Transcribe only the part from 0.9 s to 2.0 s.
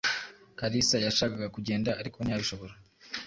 yashakaga kugenda,